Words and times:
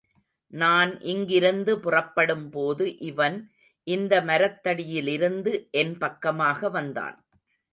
நான் 0.53 1.01
இங்கிருந்து 1.03 1.79
புறப்படும்போது 1.79 2.97
இவன், 3.01 3.37
இந்த 3.87 4.21
மரத்தடியிலிருந்து 4.21 5.53
என் 5.71 5.97
பக்கமாக 5.97 6.69
வந்தான். 6.69 7.17